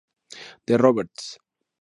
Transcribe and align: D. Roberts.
D. 0.65 0.77
Roberts. 0.77 1.37